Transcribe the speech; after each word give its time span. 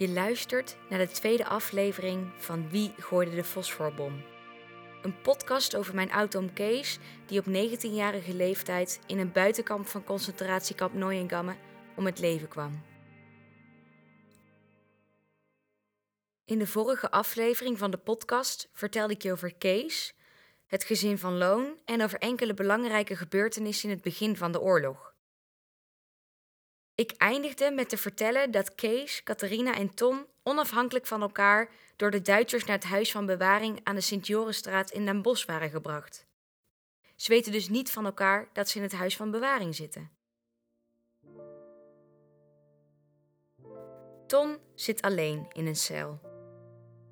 Je 0.00 0.08
luistert 0.08 0.76
naar 0.88 0.98
de 0.98 1.08
tweede 1.08 1.46
aflevering 1.46 2.32
van 2.38 2.70
Wie 2.70 2.92
gooide 2.98 3.34
de 3.34 3.44
fosforbom? 3.44 4.22
Een 5.02 5.20
podcast 5.20 5.76
over 5.76 5.94
mijn 5.94 6.12
oud-oom 6.12 6.52
Kees, 6.52 6.98
die 7.26 7.38
op 7.38 7.46
19-jarige 7.46 8.34
leeftijd 8.34 9.00
in 9.06 9.18
een 9.18 9.32
buitenkamp 9.32 9.86
van 9.86 10.04
concentratiekamp 10.04 10.94
Neuengamme 10.94 11.56
om 11.96 12.06
het 12.06 12.18
leven 12.18 12.48
kwam. 12.48 12.82
In 16.44 16.58
de 16.58 16.66
vorige 16.66 17.10
aflevering 17.10 17.78
van 17.78 17.90
de 17.90 17.98
podcast 17.98 18.68
vertelde 18.72 19.12
ik 19.12 19.22
je 19.22 19.32
over 19.32 19.54
Kees, 19.54 20.14
het 20.66 20.84
gezin 20.84 21.18
van 21.18 21.38
Loon 21.38 21.78
en 21.84 22.02
over 22.02 22.18
enkele 22.18 22.54
belangrijke 22.54 23.16
gebeurtenissen 23.16 23.88
in 23.88 23.94
het 23.94 24.04
begin 24.04 24.36
van 24.36 24.52
de 24.52 24.60
oorlog. 24.60 25.09
Ik 27.00 27.12
eindigde 27.16 27.70
met 27.70 27.88
te 27.88 27.96
vertellen 27.96 28.50
dat 28.50 28.74
Kees, 28.74 29.22
Catharina 29.22 29.74
en 29.74 29.94
Tom 29.94 30.26
onafhankelijk 30.42 31.06
van 31.06 31.22
elkaar 31.22 31.70
door 31.96 32.10
de 32.10 32.22
Duitsers 32.22 32.64
naar 32.64 32.76
het 32.76 32.84
huis 32.84 33.12
van 33.12 33.26
bewaring 33.26 33.80
aan 33.82 33.94
de 33.94 34.00
Sint-Jorenstraat 34.00 34.90
in 34.90 35.04
Den 35.04 35.22
Bosch 35.22 35.46
waren 35.46 35.70
gebracht. 35.70 36.26
Ze 37.16 37.28
weten 37.28 37.52
dus 37.52 37.68
niet 37.68 37.90
van 37.90 38.04
elkaar 38.04 38.48
dat 38.52 38.68
ze 38.68 38.76
in 38.76 38.82
het 38.82 38.92
huis 38.92 39.16
van 39.16 39.30
bewaring 39.30 39.74
zitten. 39.74 40.10
Tom 44.26 44.58
zit 44.74 45.02
alleen 45.02 45.46
in 45.52 45.66
een 45.66 45.76
cel. 45.76 46.20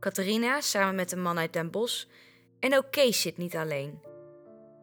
Catharina 0.01 0.61
samen 0.61 0.95
met 0.95 1.13
een 1.13 1.23
man 1.23 1.39
uit 1.39 1.53
Den 1.53 1.71
Bosch 1.71 2.07
en 2.61 2.77
ook 2.77 2.91
Kees 2.91 3.21
zit 3.21 3.37
niet 3.37 3.57
alleen. 3.57 4.03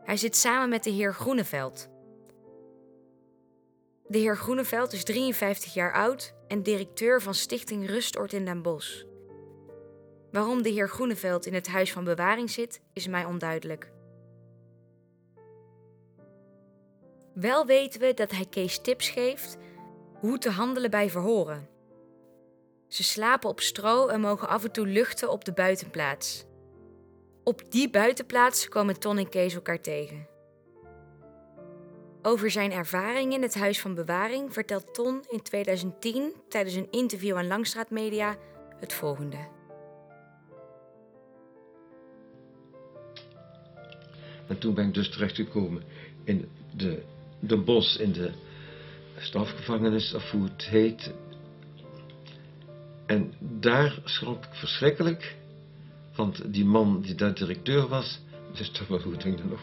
Hij 0.03 0.17
zit 0.17 0.36
samen 0.36 0.70
met 0.70 0.83
de 0.83 0.89
heer 0.89 1.14
Groeneveld, 1.14 1.89
de 4.08 4.17
heer 4.17 4.38
Groeneveld 4.38 4.94
is 4.94 5.03
53 5.03 5.73
jaar 5.73 5.94
oud 5.94 6.34
en 6.48 6.64
directeur 6.64 7.22
van 7.22 7.34
Stichting 7.34 7.88
Rustoord 7.88 8.34
in 8.34 8.45
Den 8.45 8.61
Bosch. 8.61 9.03
Waarom 10.31 10.61
de 10.61 10.70
heer 10.70 10.89
Groeneveld 10.89 11.45
in 11.45 11.53
het 11.53 11.67
huis 11.67 11.92
van 11.92 12.03
bewaring 12.03 12.50
zit, 12.50 12.81
is 12.94 13.08
mij 13.08 13.26
onduidelijk. 13.26 13.92
Wel 17.33 17.66
weten 17.66 18.00
we 18.00 18.14
dat 18.14 18.31
hij 18.31 18.45
Kees 18.45 18.81
tips 18.81 19.09
geeft 19.09 19.58
hoe 20.20 20.38
te 20.38 20.50
handelen 20.50 20.89
bij 20.89 21.09
verhoren. 21.09 21.70
Ze 22.88 23.03
slapen 23.03 23.50
op 23.50 23.59
stro 23.59 24.08
en 24.08 24.22
mogen 24.22 24.48
af 24.48 24.64
en 24.64 24.72
toe 24.72 24.88
luchten 24.88 25.30
op 25.30 25.45
de 25.45 25.53
buitenplaats. 25.53 26.45
Op 27.44 27.72
die 27.72 27.89
buitenplaats 27.89 28.70
komen 28.70 29.00
Ton 29.00 29.17
en 29.17 29.30
Kees 29.30 29.53
elkaar 29.53 29.81
tegen. 29.81 30.34
Over 32.28 32.52
zijn 32.52 32.72
ervaring 32.72 33.34
in 33.34 33.42
het 33.42 33.56
Huis 33.56 33.81
van 33.81 33.95
Bewaring 33.95 34.54
vertelt 34.54 34.94
Ton 34.94 35.23
in 35.30 35.42
2010 35.42 36.34
tijdens 36.50 36.76
een 36.76 36.88
interview 36.92 37.36
aan 37.36 37.48
Langstraat 37.48 37.90
Media 37.90 38.38
het 38.80 38.94
volgende. 38.94 39.38
En 44.48 44.58
toen 44.58 44.73
ben 44.73 44.88
ik 44.88 44.94
dus 44.94 45.09
terechtgekomen 45.09 45.84
in 46.23 46.50
de, 46.76 47.04
de 47.40 47.58
bos, 47.58 47.98
in 47.98 48.12
de 48.12 48.32
strafgevangenis, 49.17 50.14
of 50.14 50.32
hoe 50.32 50.44
het 50.44 50.66
heet. 50.66 51.14
En 53.06 53.34
daar 53.39 54.00
schrok 54.04 54.45
ik 54.45 54.54
verschrikkelijk, 54.54 55.36
want 56.16 56.54
die 56.54 56.66
man 56.66 57.02
die 57.02 57.16
daar 57.16 57.34
directeur 57.34 57.88
was, 57.88 58.22
dus 58.54 58.70
toch 58.70 58.88
wel 58.88 59.00
goed, 59.00 59.26
ik 59.26 59.38
dat 59.38 59.50
nog 59.50 59.62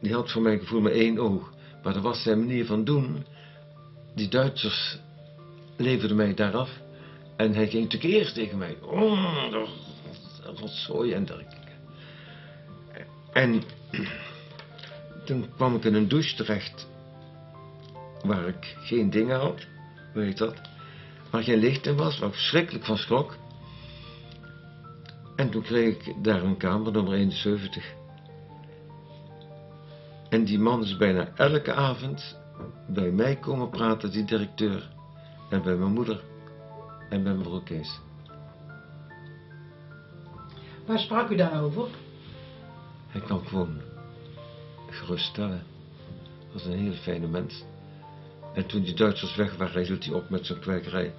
die 0.00 0.12
had 0.12 0.30
voor 0.30 0.42
mijn 0.42 0.58
gevoel 0.58 0.80
maar 0.80 0.92
één 0.92 1.18
oog. 1.18 1.52
Maar 1.82 1.92
dat 1.92 2.02
was 2.02 2.22
zijn 2.22 2.38
manier 2.38 2.66
van 2.66 2.84
doen. 2.84 3.24
Die 4.14 4.28
Duitsers 4.28 4.98
leverden 5.76 6.16
mij 6.16 6.34
daar 6.34 6.56
af. 6.56 6.70
En 7.36 7.54
hij 7.54 7.68
ging 7.68 7.82
natuurlijk 7.82 8.32
tegen 8.32 8.58
mij. 8.58 8.76
Oh, 8.82 9.52
rotzooi 10.42 11.12
en 11.12 11.24
dergelijke. 11.24 11.56
En 13.32 13.62
toen 15.26 15.46
kwam 15.56 15.74
ik 15.74 15.84
in 15.84 15.94
een 15.94 16.08
douche 16.08 16.36
terecht. 16.36 16.86
Waar 18.22 18.48
ik 18.48 18.76
geen 18.80 19.10
dingen 19.10 19.38
had. 19.38 19.66
Weet 20.14 20.38
dat? 20.38 20.60
Waar 21.30 21.42
geen 21.42 21.58
licht 21.58 21.86
in 21.86 21.96
was. 21.96 22.18
Waar 22.18 22.28
ik 22.28 22.34
verschrikkelijk 22.34 22.84
van 22.84 22.96
schrok. 22.96 23.36
En 25.36 25.50
toen 25.50 25.62
kreeg 25.62 26.06
ik 26.06 26.14
daar 26.22 26.42
een 26.42 26.56
kamer, 26.56 26.92
nummer 26.92 27.12
71. 27.12 27.97
En 30.28 30.44
die 30.44 30.58
man 30.58 30.82
is 30.82 30.96
bijna 30.96 31.28
elke 31.34 31.72
avond 31.74 32.38
bij 32.86 33.10
mij 33.10 33.36
komen 33.36 33.70
praten, 33.70 34.10
die 34.10 34.24
directeur. 34.24 34.88
En 35.50 35.62
bij 35.62 35.76
mijn 35.76 35.92
moeder. 35.92 36.20
En 37.08 37.22
bij 37.22 37.34
mevrouw 37.34 37.62
Kees. 37.62 38.00
Waar 40.86 40.98
sprak 40.98 41.30
u 41.30 41.36
dan 41.36 41.52
over? 41.52 41.88
Hij 43.08 43.20
kwam 43.20 43.46
gewoon 43.46 43.80
geruststellen. 44.90 45.62
Was 46.52 46.64
een 46.64 46.78
hele 46.78 46.96
fijne 46.96 47.26
mens. 47.26 47.64
En 48.54 48.66
toen 48.66 48.82
die 48.82 48.94
Duitsers 48.94 49.36
weg 49.36 49.56
waren, 49.56 49.84
hield 49.84 50.04
hij 50.04 50.14
op 50.14 50.30
met 50.30 50.46
zijn 50.46 50.60
kwijkerij. 50.60 51.14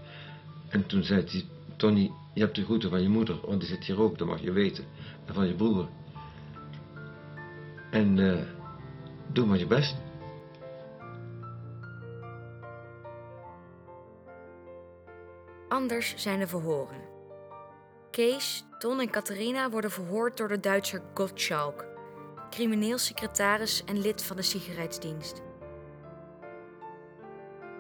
En 0.68 0.86
toen 0.86 1.04
zei 1.04 1.24
hij, 1.28 1.46
Tony, 1.76 2.12
je 2.34 2.42
hebt 2.42 2.56
de 2.56 2.64
groeten 2.64 2.90
van 2.90 3.02
je 3.02 3.10
moeder, 3.10 3.40
want 3.46 3.60
die 3.60 3.70
zit 3.70 3.86
hier 3.86 4.02
ook, 4.02 4.18
dat 4.18 4.28
mag 4.28 4.42
je 4.42 4.52
weten. 4.52 4.86
En 5.26 5.34
van 5.34 5.48
je 5.48 5.54
broer. 5.54 5.88
En... 7.92 8.18
Uh, 8.18 8.58
Doe 9.32 9.46
maar 9.46 9.58
je 9.58 9.68
best. 9.68 9.96
Anders 15.68 16.16
zijn 16.16 16.40
de 16.40 16.48
verhoren. 16.48 17.02
Kees, 18.12 18.66
Ton 18.80 19.00
en 19.00 19.10
Catharina 19.10 19.70
worden 19.70 19.92
verhoord 19.92 20.38
door 20.38 20.48
de 20.48 20.60
Duitser 20.60 21.02
Gottschalk, 21.14 21.86
crimineel 22.50 22.98
secretaris 22.98 23.84
en 23.84 24.02
lid 24.02 24.24
van 24.24 24.36
de 24.36 24.42
sigaretsdienst. 24.42 25.42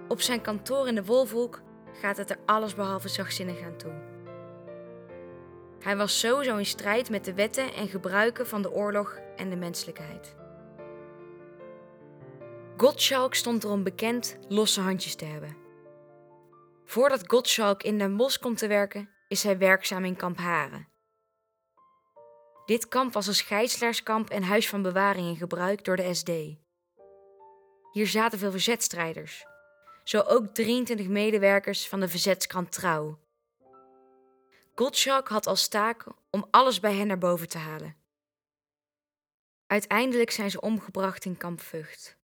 Op 0.07 0.21
zijn 0.21 0.41
kantoor 0.41 0.87
in 0.87 0.95
de 0.95 1.05
Wolfhoek 1.05 1.61
gaat 2.01 2.17
het 2.17 2.29
er 2.29 2.39
allesbehalve 2.45 3.07
zachtzinnig 3.07 3.61
aan 3.61 3.77
toe. 3.77 3.93
Hij 5.79 5.97
was 5.97 6.19
sowieso 6.19 6.57
in 6.57 6.65
strijd 6.65 7.09
met 7.09 7.25
de 7.25 7.33
wetten 7.33 7.73
en 7.73 7.87
gebruiken 7.87 8.47
van 8.47 8.61
de 8.61 8.71
oorlog 8.71 9.19
en 9.35 9.49
de 9.49 9.55
menselijkheid. 9.55 10.38
Gottschalk 12.79 13.35
stond 13.35 13.63
erom 13.63 13.83
bekend 13.83 14.37
losse 14.47 14.81
handjes 14.81 15.15
te 15.15 15.25
hebben. 15.25 15.57
Voordat 16.85 17.29
Gottschalk 17.29 17.83
in 17.83 17.97
Den 17.97 18.17
Bosch 18.17 18.39
komt 18.39 18.57
te 18.57 18.67
werken, 18.67 19.09
is 19.27 19.43
hij 19.43 19.57
werkzaam 19.57 20.05
in 20.05 20.15
kamp 20.15 20.37
Haren. 20.37 20.87
Dit 22.65 22.87
kamp 22.87 23.13
was 23.13 23.27
als 23.27 23.41
gijzelaarskamp 23.41 24.29
en 24.29 24.43
huis 24.43 24.69
van 24.69 24.81
bewaring 24.81 25.27
in 25.27 25.35
gebruik 25.35 25.83
door 25.83 25.95
de 25.95 26.13
SD. 26.13 26.29
Hier 27.91 28.07
zaten 28.07 28.39
veel 28.39 28.51
verzetstrijders, 28.51 29.45
zo 30.03 30.19
ook 30.19 30.53
23 30.53 31.07
medewerkers 31.07 31.87
van 31.87 31.99
de 31.99 32.07
verzetskrant 32.07 32.71
Trouw. 32.71 33.19
Gottschalk 34.75 35.27
had 35.27 35.47
als 35.47 35.67
taak 35.67 36.05
om 36.29 36.47
alles 36.51 36.79
bij 36.79 36.95
hen 36.95 37.07
naar 37.07 37.17
boven 37.17 37.49
te 37.49 37.57
halen. 37.57 37.95
Uiteindelijk 39.67 40.31
zijn 40.31 40.51
ze 40.51 40.61
omgebracht 40.61 41.25
in 41.25 41.37
kamp 41.37 41.61
Vught. 41.61 42.18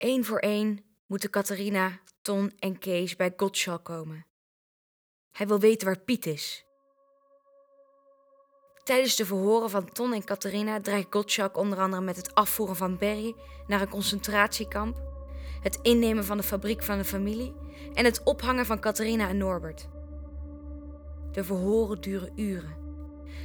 Eén 0.00 0.24
voor 0.24 0.38
één 0.38 0.84
moeten 1.06 1.30
Catharina, 1.30 2.00
Ton 2.22 2.52
en 2.58 2.78
Kees 2.78 3.16
bij 3.16 3.32
Gottschalk 3.36 3.84
komen. 3.84 4.26
Hij 5.30 5.46
wil 5.46 5.58
weten 5.58 5.86
waar 5.86 6.00
Piet 6.00 6.26
is. 6.26 6.64
Tijdens 8.82 9.16
de 9.16 9.26
verhoren 9.26 9.70
van 9.70 9.92
Ton 9.92 10.12
en 10.12 10.24
Catharina 10.24 10.80
dreigt 10.80 11.06
Gottschalk 11.10 11.56
onder 11.56 11.78
andere 11.78 12.02
met 12.02 12.16
het 12.16 12.34
afvoeren 12.34 12.76
van 12.76 12.98
Berry 12.98 13.34
naar 13.66 13.80
een 13.80 13.88
concentratiekamp, 13.88 15.02
het 15.60 15.78
innemen 15.82 16.24
van 16.24 16.36
de 16.36 16.42
fabriek 16.42 16.82
van 16.82 16.98
de 16.98 17.04
familie 17.04 17.54
en 17.92 18.04
het 18.04 18.22
ophangen 18.24 18.66
van 18.66 18.80
Catharina 18.80 19.28
en 19.28 19.38
Norbert. 19.38 19.88
De 21.32 21.44
verhoren 21.44 22.00
duren 22.00 22.32
uren. 22.36 22.76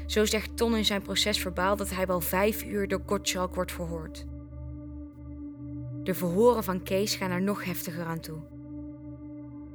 Zo 0.06 0.26
zegt 0.26 0.58
Ton 0.58 0.76
in 0.76 0.86
zijn 0.86 1.02
procesverbaal 1.02 1.76
dat 1.76 1.90
hij 1.90 2.06
wel 2.06 2.22
vijf 2.22 2.64
uur 2.64 2.88
door 2.88 3.02
Gottschalk 3.06 3.56
wordt 3.56 3.72
verhoord. 3.72 4.26
De 6.06 6.14
verhoren 6.14 6.64
van 6.64 6.84
Kees 6.84 7.16
gaan 7.16 7.32
er 7.32 7.42
nog 7.42 7.64
heftiger 7.64 8.06
aan 8.06 8.20
toe. 8.20 8.38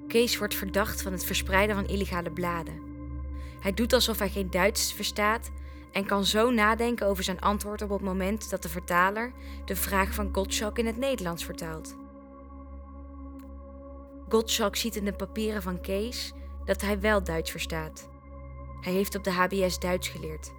Kees 0.08 0.38
wordt 0.38 0.54
verdacht 0.54 1.02
van 1.02 1.12
het 1.12 1.24
verspreiden 1.24 1.76
van 1.76 1.86
illegale 1.86 2.30
bladen. 2.30 2.82
Hij 3.60 3.72
doet 3.72 3.92
alsof 3.92 4.18
hij 4.18 4.28
geen 4.28 4.50
Duits 4.50 4.92
verstaat 4.92 5.50
en 5.92 6.06
kan 6.06 6.24
zo 6.24 6.50
nadenken 6.50 7.06
over 7.06 7.24
zijn 7.24 7.40
antwoord 7.40 7.82
op 7.82 7.90
het 7.90 8.00
moment 8.00 8.50
dat 8.50 8.62
de 8.62 8.68
vertaler 8.68 9.32
de 9.64 9.76
vraag 9.76 10.14
van 10.14 10.28
Gottschalk 10.32 10.78
in 10.78 10.86
het 10.86 10.96
Nederlands 10.96 11.44
vertaalt. 11.44 11.96
Gottschalk 14.28 14.76
ziet 14.76 14.96
in 14.96 15.04
de 15.04 15.12
papieren 15.12 15.62
van 15.62 15.80
Kees 15.80 16.32
dat 16.64 16.80
hij 16.80 17.00
wel 17.00 17.24
Duits 17.24 17.50
verstaat. 17.50 18.08
Hij 18.80 18.92
heeft 18.92 19.14
op 19.14 19.24
de 19.24 19.30
HBS 19.30 19.78
Duits 19.78 20.08
geleerd. 20.08 20.52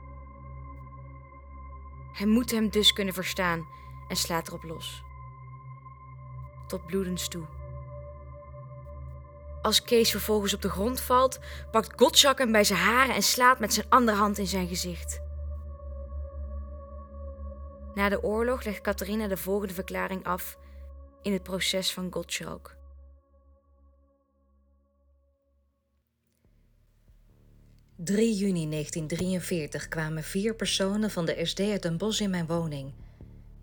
Hij 2.14 2.28
moet 2.28 2.52
hem 2.52 2.70
dus 2.70 2.94
kunnen 2.94 3.14
verstaan 3.14 3.68
en 4.08 4.16
slaat 4.16 4.48
erop 4.48 4.64
los 4.64 5.04
tot 6.72 6.86
bloedens 6.86 7.28
toe. 7.28 7.46
Als 9.62 9.82
Kees 9.82 10.12
vervolgens 10.12 10.54
op 10.54 10.62
de 10.62 10.70
grond 10.70 11.02
valt, 11.02 11.40
pakt 11.72 11.94
Gottschalk 11.96 12.38
hem 12.38 12.52
bij 12.52 12.64
zijn 12.64 12.80
haren 12.80 13.16
en 13.16 13.24
slaat 13.24 13.60
met 13.60 13.74
zijn 13.74 13.86
andere 13.90 14.18
hand 14.18 14.38
in 14.38 14.48
zijn 14.48 14.68
gezicht. 14.68 15.22
Na 17.94 18.10
de 18.10 18.24
oorlog 18.24 18.64
legt 18.64 18.82
Catharina 18.82 19.28
de 19.28 19.38
volgende 19.38 19.74
verklaring 19.74 20.26
af 20.26 20.58
in 21.22 21.34
het 21.34 21.44
proces 21.44 21.94
van 21.94 22.08
Gottschalk. 22.12 22.80
...3 28.04 28.14
juni 28.14 28.70
1943 28.70 29.88
kwamen 29.88 30.24
vier 30.24 30.56
personen 30.56 31.12
van 31.12 31.26
de 31.26 31.46
SD 31.46 31.60
uit 31.60 31.86
een 31.86 31.98
bos 31.98 32.22
in 32.22 32.30
mijn 32.30 32.48
woning. 32.48 32.94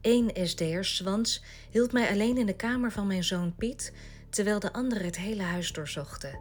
Eén 0.00 0.30
SD'er, 0.34 0.84
Swans, 0.84 1.42
hield 1.70 1.92
mij 1.92 2.10
alleen 2.10 2.38
in 2.38 2.46
de 2.46 2.56
kamer 2.56 2.92
van 2.92 3.06
mijn 3.06 3.24
zoon 3.24 3.54
Piet... 3.54 3.92
...terwijl 4.30 4.58
de 4.58 4.72
anderen 4.72 5.04
het 5.04 5.16
hele 5.16 5.42
huis 5.42 5.72
doorzochten. 5.72 6.40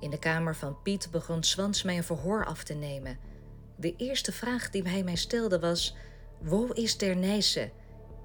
In 0.00 0.10
de 0.10 0.18
kamer 0.18 0.56
van 0.56 0.82
Piet 0.82 1.08
begon 1.10 1.42
Swans 1.42 1.82
mij 1.82 1.96
een 1.96 2.04
verhoor 2.04 2.46
af 2.46 2.64
te 2.64 2.74
nemen. 2.74 3.18
De 3.76 3.94
eerste 3.96 4.32
vraag 4.32 4.70
die 4.70 4.88
hij 4.88 5.02
mij 5.02 5.16
stelde 5.16 5.58
was... 5.58 5.96
Wo 6.40 6.66
is 6.66 6.96
der 6.96 7.16
Nijse? 7.16 7.70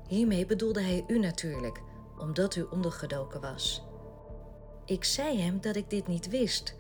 Hiermee 0.08 0.46
bedoelde 0.46 0.82
hij 0.82 1.04
u 1.08 1.20
natuurlijk, 1.20 1.82
omdat 2.18 2.56
u 2.56 2.62
ondergedoken 2.62 3.42
was. 3.42 3.84
Ik 4.86 5.04
zei 5.04 5.42
hem 5.42 5.62
dat 5.62 5.76
ik 5.76 5.90
dit 5.90 6.08
niet 6.08 6.30
wist. 6.30 6.76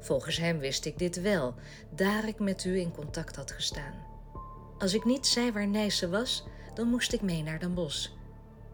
Volgens 0.00 0.36
hem 0.36 0.58
wist 0.58 0.84
ik 0.84 0.98
dit 0.98 1.20
wel, 1.20 1.54
daar 1.94 2.28
ik 2.28 2.38
met 2.38 2.64
u 2.64 2.78
in 2.78 2.92
contact 2.92 3.36
had 3.36 3.50
gestaan. 3.50 3.94
Als 4.78 4.94
ik 4.94 5.04
niet 5.04 5.26
zei 5.26 5.52
waar 5.52 5.68
Nijse 5.68 6.08
was, 6.08 6.44
dan 6.74 6.88
moest 6.88 7.12
ik 7.12 7.22
mee 7.22 7.42
naar 7.42 7.58
Den 7.58 7.74
Bosch. 7.74 8.08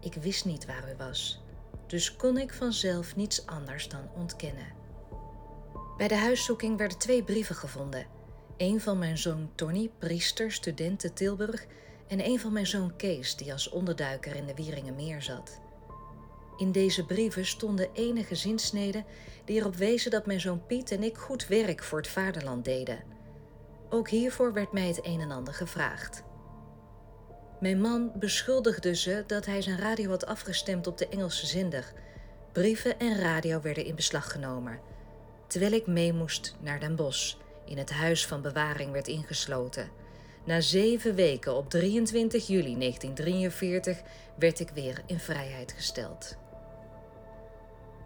Ik 0.01 0.15
wist 0.15 0.45
niet 0.45 0.67
waar 0.67 0.93
u 0.93 0.97
was, 0.97 1.43
dus 1.87 2.17
kon 2.17 2.39
ik 2.39 2.53
vanzelf 2.53 3.17
niets 3.17 3.47
anders 3.47 3.89
dan 3.89 4.11
ontkennen. 4.15 4.73
Bij 5.97 6.09
de 6.09 6.17
huiszoeking 6.17 6.79
werden 6.79 6.99
twee 6.99 7.23
brieven 7.23 7.55
gevonden. 7.55 8.07
Een 8.57 8.81
van 8.81 8.99
mijn 8.99 9.19
zoon 9.19 9.51
Tony, 9.55 9.91
priester, 9.99 10.53
student 10.53 10.99
te 10.99 11.13
Tilburg, 11.13 11.67
en 12.09 12.27
een 12.27 12.41
van 12.41 12.53
mijn 12.53 12.67
zoon 12.67 12.97
Kees, 12.97 13.37
die 13.37 13.53
als 13.53 13.69
onderduiker 13.69 14.37
in 14.37 14.47
de 14.47 14.55
Wieringenmeer 14.55 15.23
zat. 15.23 15.61
In 16.57 16.73
deze 16.73 17.07
brieven 17.07 17.47
stonden 17.47 17.93
enige 17.93 18.35
zinsneden 18.35 19.05
die 19.45 19.61
erop 19.61 19.77
wezen 19.77 20.11
dat 20.11 20.27
mijn 20.27 20.41
zoon 20.41 20.67
Piet 20.67 20.91
en 20.91 21.03
ik 21.03 21.17
goed 21.17 21.47
werk 21.47 21.83
voor 21.83 21.99
het 21.99 22.09
vaderland 22.09 22.65
deden. 22.65 23.14
Ook 23.95 24.09
hiervoor 24.09 24.53
werd 24.53 24.73
mij 24.73 24.87
het 24.87 25.07
een 25.07 25.21
en 25.21 25.31
ander 25.31 25.55
gevraagd. 25.55 26.23
Mijn 27.61 27.81
man 27.81 28.13
beschuldigde 28.15 28.95
ze 28.95 29.25
dat 29.27 29.47
hij 29.47 29.63
zijn 29.63 29.79
radio 29.79 30.11
had 30.11 30.27
afgestemd 30.27 30.87
op 30.87 30.99
de 30.99 31.09
Engelse 31.09 31.47
zender. 31.47 31.93
Brieven 32.53 32.99
en 32.99 33.19
radio 33.19 33.61
werden 33.61 33.85
in 33.85 33.95
beslag 33.95 34.33
genomen, 34.33 34.81
terwijl 35.47 35.73
ik 35.73 35.87
mee 35.87 36.13
moest 36.13 36.57
naar 36.61 36.81
Den 36.81 36.97
Bosch, 36.97 37.37
in 37.67 37.79
het 37.79 37.91
huis 37.91 38.27
van 38.27 38.43
bewaring 38.43 38.93
werd 38.93 39.09
ingesloten. 39.09 39.91
Na 40.45 40.61
zeven 40.61 41.15
weken 41.15 41.55
op 41.55 41.71
23 41.71 42.47
juli 42.47 42.79
1943 42.79 44.03
werd 44.39 44.61
ik 44.61 44.71
weer 44.71 45.03
in 45.07 45.19
vrijheid 45.19 45.73
gesteld. 45.73 46.37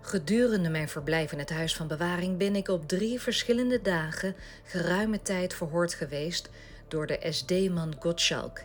Gedurende 0.09 0.69
mijn 0.69 0.89
verblijf 0.89 1.33
in 1.33 1.39
het 1.39 1.51
huis 1.51 1.77
van 1.77 1.87
bewaring 1.87 2.37
ben 2.37 2.57
ik 2.57 2.69
op 2.69 2.89
drie 2.89 3.21
verschillende 3.21 3.83
dagen 3.83 4.35
geruime 4.65 5.23
tijd 5.23 5.55
verhoord 5.55 5.95
geweest 5.95 6.49
door 6.89 7.07
de 7.07 7.27
SD-man 7.31 7.95
Gottschalk. 7.99 8.61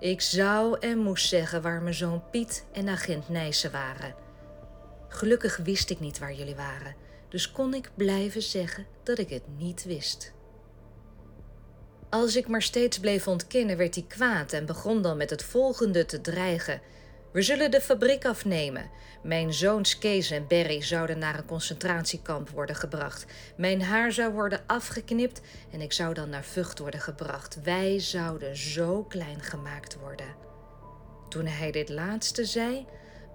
Ik 0.00 0.20
zou 0.20 0.76
en 0.80 0.98
moest 0.98 1.28
zeggen 1.28 1.62
waar 1.62 1.82
mijn 1.82 1.94
zoon 1.94 2.22
Piet 2.30 2.64
en 2.72 2.88
agent 2.88 3.28
Nijssen 3.28 3.70
waren. 3.70 4.14
Gelukkig 5.08 5.56
wist 5.56 5.90
ik 5.90 6.00
niet 6.00 6.18
waar 6.18 6.34
jullie 6.34 6.56
waren, 6.56 6.94
dus 7.28 7.52
kon 7.52 7.74
ik 7.74 7.90
blijven 7.94 8.42
zeggen 8.42 8.86
dat 9.02 9.18
ik 9.18 9.28
het 9.28 9.44
niet 9.58 9.84
wist. 9.84 10.32
Als 12.10 12.36
ik 12.36 12.48
maar 12.48 12.62
steeds 12.62 12.98
bleef 12.98 13.28
ontkennen, 13.28 13.76
werd 13.76 13.94
hij 13.94 14.04
kwaad 14.08 14.52
en 14.52 14.66
begon 14.66 15.02
dan 15.02 15.16
met 15.16 15.30
het 15.30 15.42
volgende 15.42 16.04
te 16.04 16.20
dreigen. 16.20 16.80
We 17.32 17.42
zullen 17.42 17.70
de 17.70 17.80
fabriek 17.80 18.24
afnemen. 18.24 18.90
Mijn 19.22 19.52
zoons 19.52 19.98
Kees 19.98 20.30
en 20.30 20.46
Berry 20.46 20.82
zouden 20.82 21.18
naar 21.18 21.38
een 21.38 21.44
concentratiekamp 21.44 22.48
worden 22.48 22.76
gebracht. 22.76 23.26
Mijn 23.56 23.82
haar 23.82 24.12
zou 24.12 24.32
worden 24.32 24.62
afgeknipt 24.66 25.40
en 25.70 25.80
ik 25.80 25.92
zou 25.92 26.14
dan 26.14 26.28
naar 26.28 26.44
Vught 26.44 26.78
worden 26.78 27.00
gebracht. 27.00 27.62
Wij 27.62 28.00
zouden 28.00 28.56
zo 28.56 29.04
klein 29.04 29.40
gemaakt 29.40 29.98
worden. 30.00 30.34
Toen 31.28 31.46
hij 31.46 31.70
dit 31.70 31.88
laatste 31.88 32.44
zei, 32.44 32.86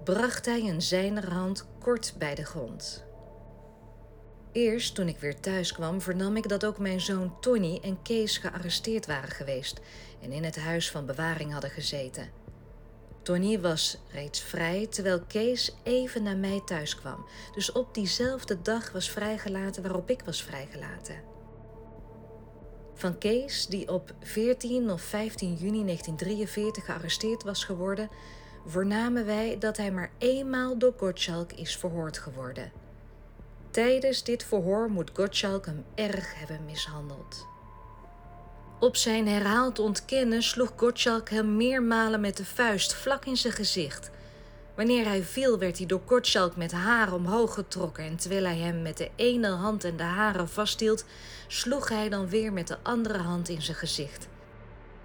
bracht 0.03 0.45
hij 0.45 0.61
een 0.61 0.81
zijnerhand 0.81 1.67
kort 1.79 2.13
bij 2.17 2.35
de 2.35 2.45
grond. 2.45 3.05
Eerst 4.51 4.95
toen 4.95 5.07
ik 5.07 5.19
weer 5.19 5.39
thuis 5.39 5.71
kwam, 5.71 6.01
vernam 6.01 6.37
ik 6.37 6.49
dat 6.49 6.65
ook 6.65 6.77
mijn 6.77 7.01
zoon 7.01 7.39
Tony 7.39 7.79
en 7.83 8.01
Kees 8.01 8.37
gearresteerd 8.37 9.05
waren 9.05 9.29
geweest 9.29 9.79
en 10.21 10.31
in 10.31 10.43
het 10.43 10.57
huis 10.57 10.91
van 10.91 11.05
bewaring 11.05 11.51
hadden 11.51 11.69
gezeten. 11.69 12.29
Tony 13.27 13.59
was 13.59 13.97
reeds 14.11 14.41
vrij, 14.41 14.87
terwijl 14.89 15.21
Kees 15.21 15.75
even 15.83 16.23
na 16.23 16.35
mij 16.35 16.61
thuis 16.65 16.95
kwam. 16.95 17.25
Dus 17.53 17.71
op 17.71 17.93
diezelfde 17.93 18.61
dag 18.61 18.91
was 18.91 19.09
vrijgelaten 19.09 19.83
waarop 19.83 20.09
ik 20.09 20.21
was 20.25 20.43
vrijgelaten. 20.43 21.21
Van 22.93 23.17
Kees, 23.17 23.65
die 23.65 23.91
op 23.91 24.13
14 24.19 24.91
of 24.91 25.01
15 25.01 25.47
juni 25.53 25.83
1943 25.83 26.85
gearresteerd 26.85 27.43
was 27.43 27.63
geworden, 27.63 28.09
vernamen 28.65 29.25
wij 29.25 29.57
dat 29.59 29.77
hij 29.77 29.91
maar 29.91 30.11
eenmaal 30.17 30.77
door 30.77 30.93
Gottschalk 30.97 31.51
is 31.51 31.77
verhoord 31.77 32.17
geworden. 32.17 32.71
Tijdens 33.71 34.23
dit 34.23 34.43
verhoor 34.43 34.89
moet 34.89 35.11
Gottschalk 35.13 35.65
hem 35.65 35.85
erg 35.95 36.39
hebben 36.39 36.65
mishandeld. 36.65 37.47
Op 38.79 38.95
zijn 38.95 39.27
herhaald 39.27 39.79
ontkennen 39.79 40.43
sloeg 40.43 40.71
Gottschalk 40.75 41.29
hem 41.29 41.57
meermalen 41.57 42.21
met 42.21 42.37
de 42.37 42.45
vuist 42.45 42.93
vlak 42.93 43.25
in 43.25 43.37
zijn 43.37 43.53
gezicht. 43.53 44.09
Wanneer 44.75 45.05
hij 45.05 45.23
viel, 45.23 45.59
werd 45.59 45.77
hij 45.77 45.87
door 45.87 46.01
Gottschalk 46.05 46.55
met 46.55 46.71
haren 46.71 47.13
omhoog 47.13 47.53
getrokken 47.53 48.03
en 48.03 48.15
terwijl 48.15 48.43
hij 48.43 48.57
hem 48.57 48.81
met 48.81 48.97
de 48.97 49.09
ene 49.15 49.47
hand 49.47 49.83
en 49.83 49.97
de 49.97 50.03
haren 50.03 50.49
vasthield, 50.49 51.05
sloeg 51.47 51.89
hij 51.89 52.09
dan 52.09 52.29
weer 52.29 52.53
met 52.53 52.67
de 52.67 52.77
andere 52.83 53.17
hand 53.17 53.49
in 53.49 53.61
zijn 53.61 53.77
gezicht. 53.77 54.27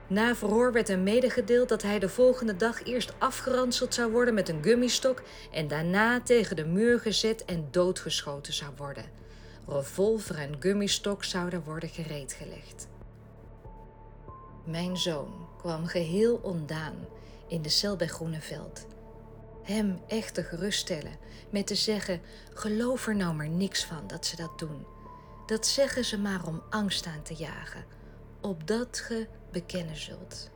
Na 0.06 0.34
verhoor 0.34 0.72
werd 0.72 0.88
hem 0.88 1.02
medegedeeld 1.02 1.68
dat 1.68 1.82
hij 1.82 1.98
de 1.98 2.08
volgende 2.08 2.56
dag 2.56 2.84
eerst 2.84 3.12
afgeranseld 3.18 3.94
zou 3.94 4.10
worden 4.10 4.34
met 4.34 4.48
een 4.48 4.62
gummistok 4.62 5.22
en 5.52 5.68
daarna 5.68 6.20
tegen 6.20 6.56
de 6.56 6.64
muur 6.64 7.00
gezet 7.00 7.44
en 7.44 7.68
doodgeschoten 7.70 8.52
zou 8.52 8.70
worden. 8.76 9.04
Revolver 9.68 10.38
en 10.38 10.56
gummistok 10.58 11.24
zouden 11.24 11.62
worden 11.64 11.88
gereedgelegd. 11.88 12.90
Mijn 14.64 14.96
zoon 14.96 15.48
kwam 15.58 15.86
geheel 15.86 16.40
ondaan 16.42 16.94
in 17.48 17.62
de 17.62 17.68
cel 17.68 17.96
bij 17.96 18.06
Groeneveld. 18.06 18.86
Hem 19.62 20.00
echter 20.06 20.44
geruststellen 20.44 21.16
met 21.50 21.66
te 21.66 21.74
zeggen: 21.74 22.20
geloof 22.52 23.06
er 23.06 23.16
nou 23.16 23.34
maar 23.34 23.48
niks 23.48 23.84
van 23.84 24.06
dat 24.06 24.26
ze 24.26 24.36
dat 24.36 24.58
doen. 24.58 24.86
Dat 25.46 25.66
zeggen 25.66 26.04
ze 26.04 26.18
maar 26.18 26.46
om 26.46 26.62
angst 26.70 27.06
aan 27.06 27.22
te 27.22 27.34
jagen, 27.34 27.84
opdat 28.40 28.98
ge 28.98 29.26
bekennen 29.52 29.96
zult. 29.96 30.50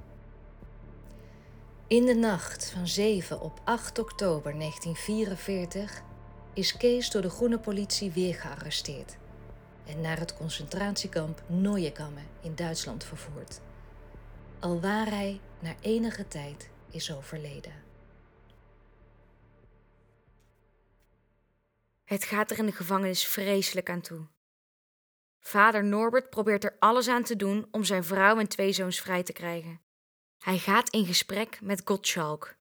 In 1.86 2.06
de 2.06 2.14
nacht 2.14 2.70
van 2.70 2.88
7 2.88 3.40
op 3.40 3.60
8 3.64 3.98
oktober 3.98 4.58
1944 4.58 6.02
is 6.54 6.76
Kees 6.76 7.10
door 7.10 7.22
de 7.22 7.30
groene 7.30 7.58
politie 7.58 8.10
weer 8.10 8.34
gearresteerd 8.34 9.16
en 9.86 10.00
naar 10.00 10.18
het 10.18 10.36
concentratiekamp 10.36 11.42
Neuengamme 11.46 12.20
in 12.40 12.54
Duitsland 12.54 13.04
vervoerd. 13.04 13.60
Alwaar 14.60 15.06
hij 15.10 15.40
na 15.58 15.74
enige 15.80 16.28
tijd 16.28 16.70
is 16.90 17.12
overleden. 17.12 17.84
Het 22.04 22.24
gaat 22.24 22.50
er 22.50 22.58
in 22.58 22.66
de 22.66 22.72
gevangenis 22.72 23.26
vreselijk 23.26 23.90
aan 23.90 24.00
toe. 24.00 24.26
Vader 25.40 25.84
Norbert 25.84 26.30
probeert 26.30 26.64
er 26.64 26.76
alles 26.78 27.08
aan 27.08 27.22
te 27.22 27.36
doen 27.36 27.68
om 27.70 27.84
zijn 27.84 28.04
vrouw 28.04 28.38
en 28.38 28.48
twee 28.48 28.72
zoons 28.72 29.00
vrij 29.00 29.22
te 29.22 29.32
krijgen. 29.32 29.80
Hij 30.38 30.58
gaat 30.58 30.90
in 30.90 31.06
gesprek 31.06 31.60
met 31.60 31.82
Gottschalk. 31.84 32.56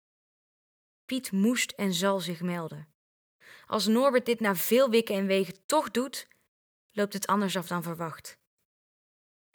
Piet 1.06 1.32
moest 1.32 1.72
en 1.72 1.94
zal 1.94 2.20
zich 2.20 2.42
melden. 2.42 2.88
Als 3.68 3.88
Norbert 3.88 4.26
dit 4.26 4.40
na 4.40 4.56
veel 4.56 4.90
wikken 4.90 5.16
en 5.16 5.26
wegen 5.26 5.66
toch 5.66 5.92
doet, 5.92 6.28
loopt 6.92 7.14
het 7.14 7.28
anders 7.28 7.58
af 7.58 7.68
dan 7.68 7.84
verwacht. 7.84 8.38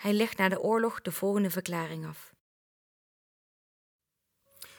Hij 0.00 0.12
legt 0.12 0.36
na 0.36 0.48
de 0.48 0.60
oorlog 0.60 1.00
de 1.00 1.12
volgende 1.12 1.50
verklaring 1.50 2.06
af. 2.06 2.34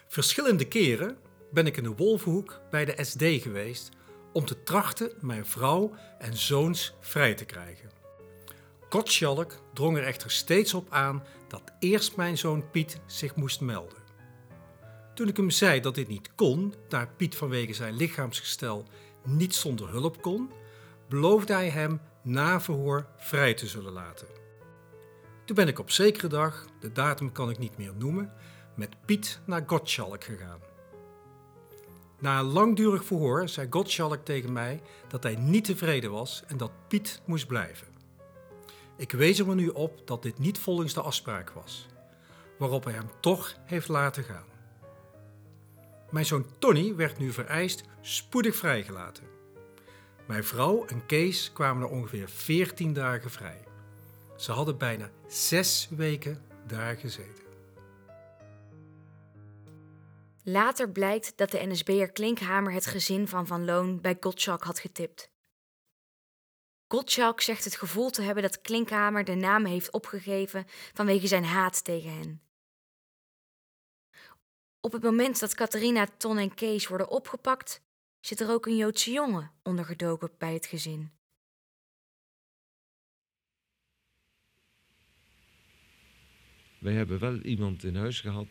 Verschillende 0.07 0.67
keren 0.67 1.17
ben 1.51 1.65
ik 1.65 1.77
in 1.77 1.83
de 1.83 1.95
Wolvenhoek 1.95 2.61
bij 2.69 2.85
de 2.85 3.03
SD 3.03 3.23
geweest 3.41 3.89
om 4.33 4.45
te 4.45 4.63
trachten 4.63 5.13
mijn 5.19 5.45
vrouw 5.45 5.93
en 6.19 6.37
zoons 6.37 6.93
vrij 6.99 7.33
te 7.33 7.45
krijgen. 7.45 7.89
Gottschalk 8.89 9.61
drong 9.73 9.97
er 9.97 10.03
echter 10.03 10.31
steeds 10.31 10.73
op 10.73 10.87
aan 10.89 11.23
dat 11.47 11.71
eerst 11.79 12.15
mijn 12.15 12.37
zoon 12.37 12.69
Piet 12.69 12.99
zich 13.05 13.35
moest 13.35 13.61
melden. 13.61 14.03
Toen 15.15 15.27
ik 15.27 15.37
hem 15.37 15.49
zei 15.49 15.79
dat 15.79 15.95
dit 15.95 16.07
niet 16.07 16.35
kon, 16.35 16.73
daar 16.87 17.07
Piet 17.17 17.35
vanwege 17.35 17.73
zijn 17.73 17.93
lichaamsgestel 17.93 18.87
niet 19.25 19.55
zonder 19.55 19.89
hulp 19.89 20.21
kon, 20.21 20.51
beloofde 21.09 21.53
hij 21.53 21.69
hem 21.69 22.01
na 22.23 22.61
verhoor 22.61 23.07
vrij 23.17 23.53
te 23.53 23.67
zullen 23.67 23.93
laten. 23.93 24.40
Toen 25.51 25.63
ben 25.63 25.73
ik 25.73 25.79
op 25.79 25.91
zekere 25.91 26.27
dag, 26.27 26.65
de 26.79 26.91
datum 26.91 27.31
kan 27.31 27.49
ik 27.49 27.57
niet 27.57 27.77
meer 27.77 27.93
noemen, 27.95 28.33
met 28.75 29.05
Piet 29.05 29.39
naar 29.45 29.63
Gottschalk 29.65 30.23
gegaan. 30.23 30.59
Na 32.19 32.39
een 32.39 32.45
langdurig 32.45 33.05
verhoor 33.05 33.49
zei 33.49 33.67
Gottschalk 33.69 34.25
tegen 34.25 34.53
mij 34.53 34.81
dat 35.07 35.23
hij 35.23 35.35
niet 35.35 35.63
tevreden 35.63 36.11
was 36.11 36.43
en 36.47 36.57
dat 36.57 36.71
Piet 36.87 37.21
moest 37.25 37.47
blijven. 37.47 37.87
Ik 38.97 39.11
wees 39.11 39.39
er 39.39 39.55
nu 39.55 39.67
op 39.67 40.07
dat 40.07 40.23
dit 40.23 40.39
niet 40.39 40.59
volgens 40.59 40.93
de 40.93 41.01
afspraak 41.01 41.49
was, 41.49 41.87
waarop 42.57 42.83
hij 42.83 42.93
hem 42.93 43.09
toch 43.19 43.55
heeft 43.65 43.87
laten 43.87 44.23
gaan. 44.23 44.47
Mijn 46.09 46.25
zoon 46.25 46.45
Tony 46.59 46.95
werd 46.95 47.17
nu 47.17 47.31
vereist 47.31 47.83
spoedig 48.01 48.55
vrijgelaten. 48.55 49.23
Mijn 50.27 50.43
vrouw 50.43 50.85
en 50.85 51.05
Kees 51.05 51.53
kwamen 51.53 51.83
er 51.83 51.89
ongeveer 51.89 52.29
14 52.29 52.93
dagen 52.93 53.31
vrij. 53.31 53.69
Ze 54.41 54.51
hadden 54.51 54.77
bijna 54.77 55.11
zes 55.27 55.87
weken 55.89 56.45
daar 56.67 56.95
gezeten. 56.95 57.43
Later 60.43 60.89
blijkt 60.89 61.37
dat 61.37 61.51
de 61.51 61.65
NSB'er 61.65 62.11
Klinkhamer 62.11 62.73
het 62.73 62.85
gezin 62.85 63.27
van 63.27 63.47
Van 63.47 63.65
Loon 63.65 64.01
bij 64.01 64.17
Gottschalk 64.19 64.63
had 64.63 64.79
getipt. 64.79 65.31
Gottschalk 66.87 67.41
zegt 67.41 67.63
het 67.63 67.75
gevoel 67.75 68.09
te 68.09 68.21
hebben 68.21 68.43
dat 68.43 68.61
Klinkhamer 68.61 69.23
de 69.23 69.35
naam 69.35 69.65
heeft 69.65 69.91
opgegeven 69.91 70.65
vanwege 70.93 71.27
zijn 71.27 71.45
haat 71.45 71.83
tegen 71.83 72.11
hen. 72.11 72.41
Op 74.79 74.91
het 74.91 75.03
moment 75.03 75.39
dat 75.39 75.55
Catharina, 75.55 76.07
Ton 76.17 76.37
en 76.37 76.53
Kees 76.53 76.87
worden 76.87 77.09
opgepakt, 77.09 77.81
zit 78.19 78.39
er 78.39 78.51
ook 78.51 78.65
een 78.65 78.75
Joodse 78.75 79.11
jongen 79.11 79.51
ondergedoken 79.63 80.31
bij 80.37 80.53
het 80.53 80.65
gezin. 80.65 81.20
Wij 86.81 86.93
hebben 86.93 87.19
wel 87.19 87.39
iemand 87.39 87.83
in 87.83 87.95
huis 87.95 88.19
gehad. 88.19 88.47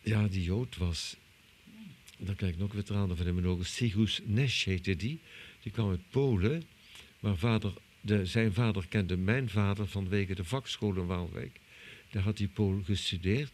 Ja, 0.00 0.28
die 0.28 0.42
Jood 0.42 0.76
was. 0.76 1.16
Dan 2.18 2.34
krijg 2.34 2.52
ik 2.52 2.58
nog 2.58 2.72
weer 2.72 2.84
tranen 2.84 3.16
van 3.16 3.26
in 3.26 3.34
mijn 3.34 3.46
ogen. 3.46 3.66
Sigus 3.66 4.20
Nesch 4.24 4.64
heette 4.64 4.96
die. 4.96 5.20
Die 5.62 5.72
kwam 5.72 5.90
uit 5.90 6.10
Polen. 6.10 6.62
Maar 7.20 7.36
vader, 7.36 7.72
de, 8.00 8.26
zijn 8.26 8.52
vader 8.52 8.86
kende 8.88 9.16
mijn 9.16 9.48
vader 9.48 9.86
vanwege 9.88 10.34
de 10.34 10.44
vakschool 10.44 10.96
in 10.96 11.06
Waalwijk. 11.06 11.60
Daar 12.10 12.22
had 12.22 12.38
hij 12.38 12.46
Pool 12.46 12.82
gestudeerd. 12.84 13.52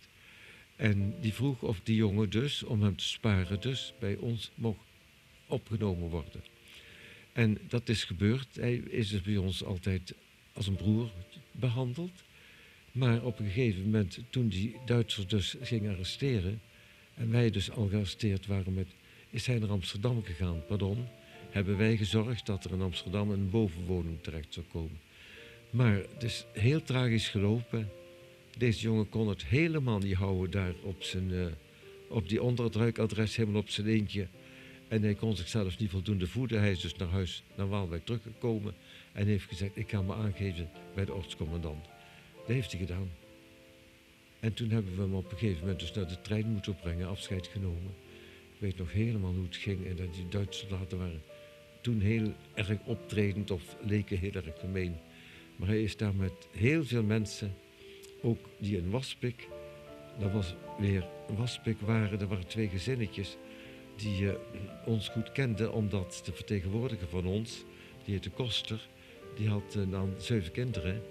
En 0.76 1.20
die 1.20 1.32
vroeg 1.32 1.62
of 1.62 1.80
die 1.82 1.96
jongen 1.96 2.30
dus, 2.30 2.62
om 2.62 2.82
hem 2.82 2.96
te 2.96 3.08
sparen, 3.08 3.60
dus 3.60 3.92
bij 3.98 4.16
ons 4.16 4.50
mocht 4.54 4.86
opgenomen 5.46 6.08
worden. 6.08 6.44
En 7.32 7.58
dat 7.68 7.88
is 7.88 8.04
gebeurd. 8.04 8.54
Hij 8.54 8.74
is 8.74 9.08
dus 9.08 9.22
bij 9.22 9.36
ons 9.36 9.64
altijd 9.64 10.14
als 10.52 10.66
een 10.66 10.76
broer 10.76 11.10
behandeld. 11.50 12.22
Maar 12.92 13.22
op 13.22 13.38
een 13.38 13.46
gegeven 13.46 13.82
moment, 13.82 14.18
toen 14.30 14.48
die 14.48 14.76
Duitsers 14.84 15.26
dus 15.26 15.56
gingen 15.60 15.92
arresteren, 15.92 16.60
en 17.14 17.30
wij 17.30 17.50
dus 17.50 17.70
al 17.70 17.88
gearresteerd 17.88 18.46
waren 18.46 18.86
is 19.30 19.46
hij 19.46 19.58
naar 19.58 19.70
Amsterdam 19.70 20.24
gegaan, 20.24 20.64
pardon, 20.66 21.06
hebben 21.50 21.76
wij 21.76 21.96
gezorgd 21.96 22.46
dat 22.46 22.64
er 22.64 22.72
in 22.72 22.80
Amsterdam 22.80 23.30
een 23.30 23.50
bovenwoning 23.50 24.22
terecht 24.22 24.54
zou 24.54 24.66
komen. 24.72 25.00
Maar 25.70 25.94
het 25.94 26.22
is 26.22 26.44
heel 26.52 26.82
tragisch 26.82 27.28
gelopen. 27.28 27.90
Deze 28.58 28.80
jongen 28.80 29.08
kon 29.08 29.28
het 29.28 29.44
helemaal 29.44 29.98
niet 29.98 30.14
houden 30.14 30.50
daar 30.50 30.74
op, 30.82 31.02
zijn, 31.02 31.30
uh, 31.30 31.46
op 32.08 32.28
die 32.28 32.42
onderdruikadres, 32.42 33.36
helemaal 33.36 33.60
op 33.60 33.68
zijn 33.68 33.86
eentje. 33.86 34.26
En 34.88 35.02
hij 35.02 35.14
kon 35.14 35.36
zichzelf 35.36 35.78
niet 35.78 35.90
voldoende 35.90 36.26
voeden. 36.26 36.60
Hij 36.60 36.70
is 36.70 36.80
dus 36.80 36.96
naar 36.96 37.08
huis, 37.08 37.42
naar 37.54 37.68
Waalwijk 37.68 38.04
teruggekomen 38.04 38.74
en 39.12 39.26
heeft 39.26 39.48
gezegd, 39.48 39.76
ik 39.76 39.90
ga 39.90 40.02
me 40.02 40.14
aangeven 40.14 40.70
bij 40.94 41.04
de 41.04 41.14
ortscommandant. 41.14 41.91
Dat 42.46 42.54
heeft 42.56 42.70
hij 42.70 42.80
gedaan. 42.80 43.10
En 44.40 44.54
toen 44.54 44.70
hebben 44.70 44.94
we 44.96 45.02
hem 45.02 45.14
op 45.14 45.32
een 45.32 45.38
gegeven 45.38 45.60
moment 45.60 45.80
dus 45.80 45.92
naar 45.92 46.08
de 46.08 46.20
trein 46.20 46.46
moeten 46.46 46.76
brengen, 46.76 47.08
afscheid 47.08 47.46
genomen. 47.46 47.94
Ik 48.52 48.58
weet 48.58 48.78
nog 48.78 48.92
helemaal 48.92 49.32
hoe 49.32 49.44
het 49.44 49.56
ging 49.56 49.86
en 49.86 49.96
dat 49.96 50.14
die 50.14 50.28
Duitse 50.28 50.58
soldaten 50.58 50.98
waren 50.98 51.22
toen 51.82 52.00
heel 52.00 52.32
erg 52.54 52.78
optredend 52.84 53.50
of 53.50 53.76
leken 53.80 54.18
heel 54.18 54.32
erg 54.32 54.60
gemeen. 54.60 54.96
Maar 55.56 55.68
hij 55.68 55.82
is 55.82 55.96
daar 55.96 56.14
met 56.14 56.48
heel 56.50 56.84
veel 56.84 57.02
mensen, 57.02 57.54
ook 58.22 58.48
die 58.58 58.76
in 58.76 58.90
Waspik, 58.90 59.48
dat 60.18 60.32
was 60.32 60.54
weer 60.78 61.06
Waspik 61.36 61.80
waren, 61.80 62.20
er 62.20 62.28
waren 62.28 62.46
twee 62.46 62.68
gezinnetjes 62.68 63.36
die 63.96 64.22
uh, 64.22 64.32
ons 64.84 65.08
goed 65.08 65.32
kenden, 65.32 65.72
omdat 65.72 66.22
de 66.24 66.32
vertegenwoordiger 66.32 67.08
van 67.08 67.26
ons, 67.26 67.64
die 68.04 68.14
heette 68.14 68.30
Koster, 68.30 68.88
die 69.36 69.48
had 69.48 69.74
uh, 69.76 69.90
dan 69.90 70.14
zeven 70.18 70.52
kinderen. 70.52 71.02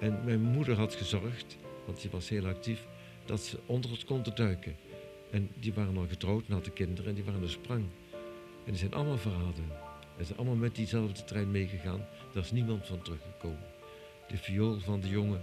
En 0.00 0.20
mijn 0.24 0.40
moeder 0.40 0.76
had 0.76 0.94
gezorgd, 0.94 1.56
want 1.84 2.00
die 2.00 2.10
was 2.10 2.28
heel 2.28 2.46
actief, 2.46 2.86
dat 3.24 3.40
ze 3.40 3.58
onder 3.66 3.90
ons 3.90 4.04
konden 4.04 4.34
duiken. 4.34 4.76
En 5.30 5.50
die 5.54 5.74
waren 5.74 5.96
al 5.96 6.06
getrouwd 6.08 6.46
en 6.46 6.52
hadden 6.52 6.72
kinderen 6.72 7.08
en 7.08 7.14
die 7.14 7.24
waren 7.24 7.40
dus 7.40 7.52
sprang. 7.52 7.84
En 8.64 8.70
die 8.72 8.76
zijn 8.76 8.94
allemaal 8.94 9.18
verraden. 9.18 9.64
En 10.16 10.24
zijn 10.24 10.38
allemaal 10.38 10.56
met 10.56 10.74
diezelfde 10.74 11.24
trein 11.24 11.50
meegegaan. 11.50 12.06
Daar 12.32 12.42
is 12.42 12.50
niemand 12.50 12.86
van 12.86 13.02
teruggekomen. 13.02 13.66
De 14.28 14.36
viool 14.36 14.78
van 14.78 15.00
de 15.00 15.08
jongen 15.08 15.42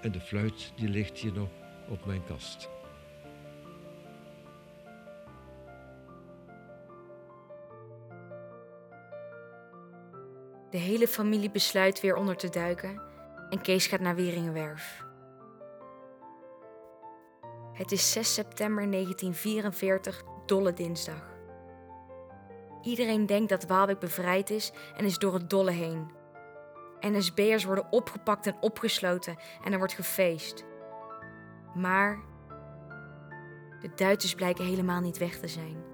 en 0.00 0.12
de 0.12 0.20
fluit 0.20 0.72
die 0.76 0.88
ligt 0.88 1.18
hier 1.18 1.32
nog 1.32 1.48
op 1.88 2.06
mijn 2.06 2.24
kast. 2.24 2.68
De 10.70 10.80
hele 10.80 11.08
familie 11.08 11.50
besluit 11.50 12.00
weer 12.00 12.16
onder 12.16 12.36
te 12.36 12.48
duiken 12.48 13.12
en 13.54 13.60
Kees 13.60 13.86
gaat 13.86 14.00
naar 14.00 14.14
Wieringenwerf. 14.14 15.04
Het 17.72 17.92
is 17.92 18.12
6 18.12 18.34
september 18.34 18.90
1944, 18.90 20.22
dolle 20.46 20.72
dinsdag. 20.72 21.36
Iedereen 22.82 23.26
denkt 23.26 23.48
dat 23.48 23.66
Waalwijk 23.66 23.98
bevrijd 23.98 24.50
is 24.50 24.72
en 24.96 25.04
is 25.04 25.18
door 25.18 25.34
het 25.34 25.50
dolle 25.50 25.70
heen. 25.70 26.10
NSB'ers 27.00 27.64
worden 27.64 27.92
opgepakt 27.92 28.46
en 28.46 28.56
opgesloten 28.60 29.36
en 29.64 29.72
er 29.72 29.78
wordt 29.78 29.94
gefeest. 29.94 30.64
Maar 31.74 32.18
de 33.80 33.90
Duitsers 33.94 34.34
blijken 34.34 34.64
helemaal 34.64 35.00
niet 35.00 35.18
weg 35.18 35.38
te 35.38 35.48
zijn. 35.48 35.84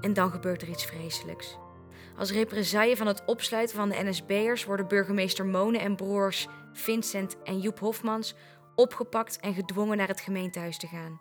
En 0.00 0.12
dan 0.12 0.30
gebeurt 0.30 0.62
er 0.62 0.68
iets 0.68 0.86
vreselijks. 0.86 1.58
Als 2.18 2.32
represaille 2.32 2.96
van 2.96 3.06
het 3.06 3.22
opsluiten 3.26 3.76
van 3.76 3.88
de 3.88 4.02
NSB'ers 4.02 4.64
worden 4.64 4.88
burgemeester 4.88 5.46
Mone 5.46 5.78
en 5.78 5.96
broers 5.96 6.46
Vincent 6.72 7.42
en 7.42 7.60
Joep 7.60 7.78
Hofmans 7.78 8.34
opgepakt 8.74 9.40
en 9.40 9.54
gedwongen 9.54 9.96
naar 9.96 10.08
het 10.08 10.20
gemeentehuis 10.20 10.78
te 10.78 10.86
gaan. 10.86 11.20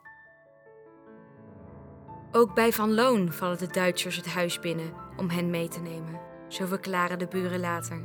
Ook 2.31 2.53
bij 2.53 2.73
Van 2.73 2.93
Loon 2.93 3.31
vallen 3.31 3.57
de 3.57 3.67
Duitsers 3.67 4.15
het 4.15 4.25
huis 4.25 4.59
binnen 4.59 4.93
om 5.17 5.29
hen 5.29 5.49
mee 5.49 5.67
te 5.67 5.79
nemen, 5.79 6.19
zo 6.47 6.65
verklaren 6.65 7.19
de 7.19 7.27
buren 7.27 7.59
later. 7.59 8.01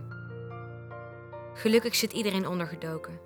Gelukkig 1.55 1.95
zit 1.95 2.13
iedereen 2.13 2.49
ondergedoken. 2.49 3.21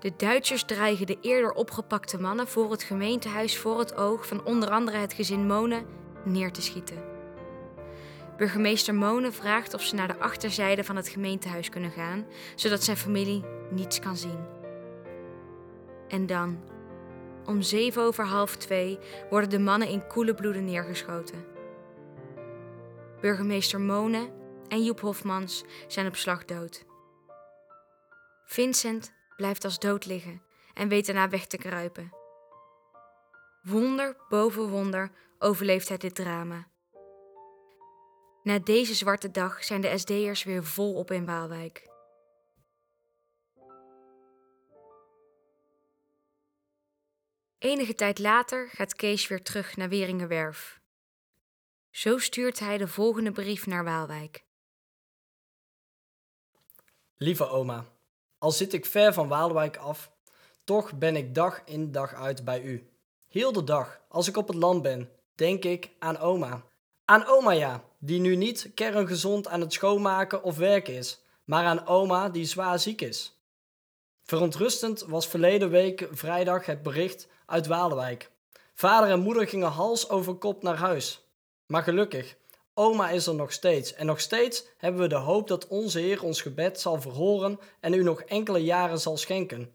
De 0.00 0.12
Duitsers 0.16 0.64
dreigen 0.64 1.06
de 1.06 1.18
eerder 1.20 1.52
opgepakte 1.52 2.20
mannen 2.20 2.48
voor 2.48 2.70
het 2.70 2.82
gemeentehuis 2.82 3.58
voor 3.58 3.78
het 3.78 3.96
oog 3.96 4.26
van 4.26 4.44
onder 4.44 4.70
andere 4.70 4.96
het 4.96 5.12
gezin 5.12 5.46
Mone 5.46 5.84
neer 6.24 6.52
te 6.52 6.62
schieten. 6.62 7.02
Burgemeester 8.36 8.94
Mone 8.94 9.32
vraagt 9.32 9.74
of 9.74 9.82
ze 9.82 9.94
naar 9.94 10.08
de 10.08 10.18
achterzijde 10.18 10.84
van 10.84 10.96
het 10.96 11.08
gemeentehuis 11.08 11.68
kunnen 11.68 11.90
gaan, 11.90 12.26
zodat 12.54 12.82
zijn 12.82 12.96
familie 12.96 13.44
niets 13.70 13.98
kan 13.98 14.16
zien. 14.16 14.46
En 16.08 16.26
dan, 16.26 16.64
om 17.44 17.62
zeven 17.62 18.02
over 18.02 18.24
half 18.24 18.56
twee, 18.56 18.98
worden 19.30 19.50
de 19.50 19.58
mannen 19.58 19.88
in 19.88 20.06
koele 20.06 20.34
bloeden 20.34 20.64
neergeschoten. 20.64 21.44
Burgemeester 23.20 23.80
Mone 23.80 24.30
en 24.68 24.84
Joep 24.84 25.00
Hofmans 25.00 25.64
zijn 25.86 26.06
op 26.06 26.16
slag 26.16 26.44
dood. 26.44 26.84
Vincent 28.44 29.12
blijft 29.36 29.64
als 29.64 29.78
dood 29.78 30.06
liggen 30.06 30.42
en 30.74 30.88
weet 30.88 31.06
daarna 31.06 31.28
weg 31.28 31.46
te 31.46 31.56
kruipen. 31.56 32.12
Wonder 33.62 34.16
boven 34.28 34.68
wonder 34.68 35.10
overleeft 35.42 35.88
hij 35.88 35.96
dit 35.96 36.14
drama. 36.14 36.68
Na 38.42 38.58
deze 38.58 38.94
zwarte 38.94 39.30
dag 39.30 39.64
zijn 39.64 39.80
de 39.80 39.98
SD'ers 39.98 40.44
weer 40.44 40.64
volop 40.64 41.10
in 41.10 41.26
Waalwijk. 41.26 41.88
Enige 47.58 47.94
tijd 47.94 48.18
later 48.18 48.68
gaat 48.68 48.94
Kees 48.94 49.28
weer 49.28 49.42
terug 49.42 49.76
naar 49.76 49.88
Weringenwerf. 49.88 50.80
Zo 51.90 52.18
stuurt 52.18 52.58
hij 52.58 52.78
de 52.78 52.88
volgende 52.88 53.32
brief 53.32 53.66
naar 53.66 53.84
Waalwijk. 53.84 54.44
Lieve 57.16 57.48
oma, 57.48 57.86
al 58.38 58.50
zit 58.50 58.72
ik 58.72 58.86
ver 58.86 59.12
van 59.12 59.28
Waalwijk 59.28 59.76
af, 59.76 60.12
toch 60.64 60.98
ben 60.98 61.16
ik 61.16 61.34
dag 61.34 61.64
in 61.64 61.92
dag 61.92 62.14
uit 62.14 62.44
bij 62.44 62.62
u. 62.62 62.90
Heel 63.28 63.52
de 63.52 63.64
dag, 63.64 64.00
als 64.08 64.28
ik 64.28 64.36
op 64.36 64.48
het 64.48 64.56
land 64.56 64.82
ben, 64.82 65.19
denk 65.40 65.64
ik 65.64 65.90
aan 65.98 66.18
oma. 66.18 66.62
Aan 67.04 67.26
oma 67.26 67.50
ja, 67.50 67.84
die 67.98 68.20
nu 68.20 68.36
niet 68.36 68.70
kerngezond 68.74 69.48
aan 69.48 69.60
het 69.60 69.72
schoonmaken 69.72 70.42
of 70.42 70.56
werken 70.56 70.94
is, 70.94 71.22
maar 71.44 71.64
aan 71.64 71.86
oma 71.86 72.28
die 72.28 72.44
zwaar 72.44 72.78
ziek 72.78 73.00
is. 73.00 73.40
Verontrustend 74.22 75.00
was 75.00 75.26
verleden 75.26 75.70
week 75.70 76.08
vrijdag 76.12 76.66
het 76.66 76.82
bericht 76.82 77.28
uit 77.46 77.66
Waalwijk. 77.66 78.30
Vader 78.74 79.10
en 79.10 79.20
moeder 79.20 79.48
gingen 79.48 79.70
hals 79.70 80.08
over 80.08 80.34
kop 80.34 80.62
naar 80.62 80.76
huis. 80.76 81.26
Maar 81.66 81.82
gelukkig, 81.82 82.36
oma 82.74 83.10
is 83.10 83.26
er 83.26 83.34
nog 83.34 83.52
steeds. 83.52 83.94
En 83.94 84.06
nog 84.06 84.20
steeds 84.20 84.64
hebben 84.76 85.00
we 85.00 85.08
de 85.08 85.14
hoop 85.14 85.48
dat 85.48 85.68
onze 85.68 85.98
Heer 85.98 86.22
ons 86.22 86.42
gebed 86.42 86.80
zal 86.80 87.00
verhoren 87.00 87.60
en 87.80 87.94
u 87.94 88.02
nog 88.02 88.20
enkele 88.20 88.58
jaren 88.58 89.00
zal 89.00 89.16
schenken. 89.16 89.72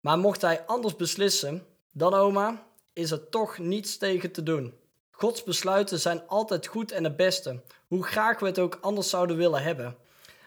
Maar 0.00 0.18
mocht 0.18 0.42
hij 0.42 0.66
anders 0.66 0.96
beslissen, 0.96 1.66
dan 1.92 2.14
oma, 2.14 2.66
is 2.92 3.10
er 3.10 3.28
toch 3.28 3.58
niets 3.58 3.96
tegen 3.96 4.32
te 4.32 4.42
doen. 4.42 4.74
Gods 5.18 5.42
besluiten 5.44 5.98
zijn 6.00 6.22
altijd 6.26 6.66
goed 6.66 6.92
en 6.92 7.04
het 7.04 7.16
beste, 7.16 7.60
hoe 7.86 8.04
graag 8.04 8.38
we 8.38 8.46
het 8.46 8.58
ook 8.58 8.78
anders 8.80 9.10
zouden 9.10 9.36
willen 9.36 9.62
hebben. 9.62 9.96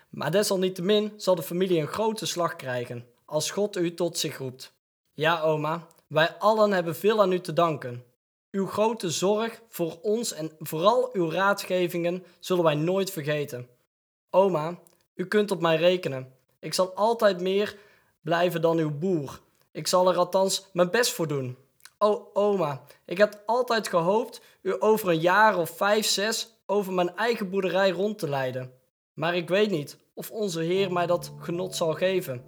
Maar 0.09 0.31
desalniettemin 0.31 1.13
zal 1.17 1.35
de 1.35 1.43
familie 1.43 1.79
een 1.79 1.87
grote 1.87 2.25
slag 2.25 2.55
krijgen 2.55 3.05
als 3.25 3.51
God 3.51 3.77
u 3.77 3.93
tot 3.93 4.17
zich 4.17 4.37
roept. 4.37 4.73
Ja, 5.13 5.41
oma, 5.41 5.87
wij 6.07 6.35
allen 6.39 6.71
hebben 6.71 6.95
veel 6.95 7.21
aan 7.21 7.31
u 7.31 7.39
te 7.39 7.53
danken. 7.53 8.03
Uw 8.51 8.67
grote 8.67 9.09
zorg 9.09 9.61
voor 9.69 9.97
ons 10.01 10.33
en 10.33 10.51
vooral 10.59 11.09
uw 11.13 11.31
raadgevingen 11.31 12.23
zullen 12.39 12.63
wij 12.63 12.75
nooit 12.75 13.11
vergeten. 13.11 13.67
Oma, 14.29 14.79
u 15.15 15.27
kunt 15.27 15.51
op 15.51 15.61
mij 15.61 15.75
rekenen. 15.75 16.33
Ik 16.59 16.73
zal 16.73 16.93
altijd 16.93 17.41
meer 17.41 17.77
blijven 18.21 18.61
dan 18.61 18.77
uw 18.77 18.97
boer. 18.97 19.39
Ik 19.71 19.87
zal 19.87 20.09
er 20.09 20.17
althans 20.17 20.65
mijn 20.73 20.89
best 20.89 21.11
voor 21.11 21.27
doen. 21.27 21.57
O, 22.01 22.29
oma, 22.33 22.81
ik 23.05 23.17
heb 23.17 23.43
altijd 23.45 23.87
gehoopt 23.87 24.41
u 24.61 24.75
over 24.79 25.09
een 25.09 25.19
jaar 25.19 25.57
of 25.57 25.69
vijf, 25.69 26.05
zes 26.05 26.61
over 26.65 26.93
mijn 26.93 27.15
eigen 27.15 27.49
boerderij 27.49 27.89
rond 27.89 28.19
te 28.19 28.29
leiden. 28.29 28.71
Maar 29.13 29.35
ik 29.35 29.49
weet 29.49 29.69
niet 29.69 29.97
of 30.13 30.31
onze 30.31 30.61
Heer 30.61 30.91
mij 30.91 31.05
dat 31.05 31.33
genot 31.39 31.75
zal 31.75 31.93
geven. 31.93 32.43